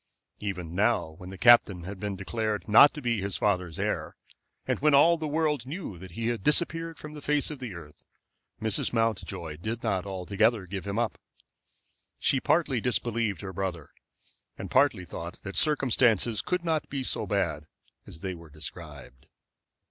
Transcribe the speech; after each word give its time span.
Even 0.39 0.71
now, 0.73 1.09
when 1.19 1.29
the 1.29 1.37
captain 1.37 1.83
had 1.83 1.99
been 1.99 2.15
declared 2.15 2.67
not 2.67 2.91
to 2.91 3.03
be 3.03 3.21
his 3.21 3.37
father's 3.37 3.77
heir, 3.77 4.15
and 4.67 4.79
when 4.79 4.95
all 4.95 5.15
the 5.15 5.27
world 5.27 5.67
knew 5.67 5.99
that 5.99 6.13
he 6.13 6.29
had 6.29 6.43
disappeared 6.43 6.97
from 6.97 7.13
the 7.13 7.21
face 7.21 7.51
of 7.51 7.59
the 7.59 7.75
earth, 7.75 8.03
Mrs. 8.59 8.93
Mountjoy 8.93 9.57
did 9.57 9.83
not 9.83 10.07
altogether 10.07 10.65
give 10.65 10.87
him 10.87 10.97
up. 10.97 11.19
She 12.17 12.39
partly 12.39 12.81
disbelieved 12.81 13.41
her 13.41 13.53
brother, 13.53 13.91
and 14.57 14.71
partly 14.71 15.05
thought 15.05 15.37
that 15.43 15.55
circumstances 15.55 16.41
could 16.41 16.63
not 16.65 16.89
be 16.89 17.03
so 17.03 17.27
bad 17.27 17.67
as 18.07 18.21
they 18.21 18.33
were 18.33 18.49
described. 18.49 19.27